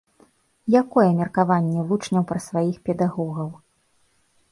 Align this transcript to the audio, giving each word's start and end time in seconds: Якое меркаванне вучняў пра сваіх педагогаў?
Якое 0.81 1.09
меркаванне 1.19 1.83
вучняў 1.91 2.23
пра 2.31 2.39
сваіх 2.47 2.75
педагогаў? 2.91 3.49